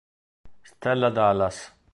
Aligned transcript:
Stella 0.63 1.11
Dallas 1.11 1.77